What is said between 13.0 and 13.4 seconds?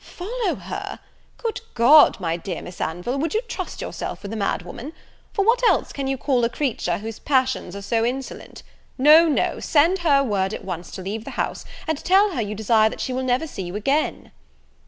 she will